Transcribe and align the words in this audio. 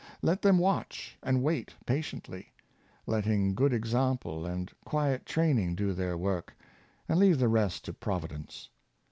Let 0.23 0.41
them 0.41 0.57
watch 0.57 1.15
and 1.21 1.43
wait 1.43 1.75
patiently, 1.85 2.47
letting 3.05 3.53
good 3.53 3.71
example 3.71 4.47
and 4.47 4.71
quiet 4.83 5.27
training 5.27 5.75
do 5.75 5.93
their 5.93 6.17
work, 6.17 6.55
and 7.07 7.19
leave 7.19 7.37
the 7.37 7.47
rest 7.47 7.85
to 7.85 7.93
Prov 7.93 8.23
idence. 8.23 8.69